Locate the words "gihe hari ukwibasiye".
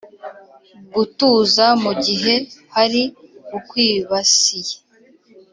2.05-4.75